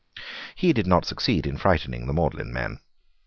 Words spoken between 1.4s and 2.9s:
in frightening the Magdalene men.